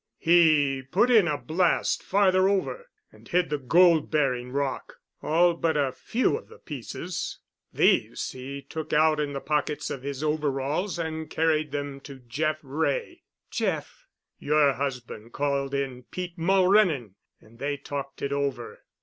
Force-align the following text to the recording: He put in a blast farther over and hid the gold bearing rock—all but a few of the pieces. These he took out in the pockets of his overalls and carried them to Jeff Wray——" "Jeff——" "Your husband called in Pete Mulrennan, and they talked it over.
He 0.17 0.81
put 0.81 1.11
in 1.11 1.27
a 1.27 1.37
blast 1.37 2.01
farther 2.01 2.49
over 2.49 2.89
and 3.11 3.27
hid 3.27 3.51
the 3.51 3.59
gold 3.59 4.09
bearing 4.09 4.51
rock—all 4.51 5.53
but 5.53 5.77
a 5.77 5.91
few 5.91 6.35
of 6.37 6.47
the 6.47 6.57
pieces. 6.57 7.37
These 7.71 8.31
he 8.31 8.63
took 8.63 8.93
out 8.93 9.19
in 9.19 9.33
the 9.33 9.39
pockets 9.39 9.91
of 9.91 10.01
his 10.01 10.23
overalls 10.23 10.97
and 10.97 11.29
carried 11.29 11.71
them 11.71 11.99
to 11.99 12.15
Jeff 12.15 12.57
Wray——" 12.63 13.21
"Jeff——" 13.51 14.07
"Your 14.39 14.73
husband 14.73 15.33
called 15.33 15.75
in 15.75 16.01
Pete 16.01 16.35
Mulrennan, 16.35 17.13
and 17.39 17.59
they 17.59 17.77
talked 17.77 18.23
it 18.23 18.33
over. 18.33 18.79